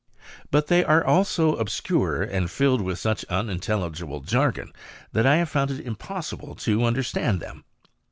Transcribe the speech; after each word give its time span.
But 0.49 0.65
they 0.65 0.83
are 0.83 1.05
all 1.05 1.23
so 1.23 1.53
obscure, 1.57 2.23
and 2.23 2.49
filled 2.49 2.81
with 2.81 2.97
such 2.97 3.23
unintelligible 3.25 4.21
jargon, 4.21 4.73
that 5.11 5.27
I 5.27 5.35
have 5.35 5.49
found 5.49 5.69
it 5.69 5.85
im 5.85 5.95
possible 5.95 6.55
to 6.55 6.85
understand 6.85 7.39
them. 7.39 7.65